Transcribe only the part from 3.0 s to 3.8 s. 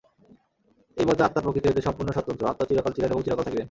এবং চিরকাল থাকিবেন।